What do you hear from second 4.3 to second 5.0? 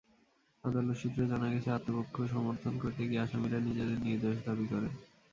দাবি করেন।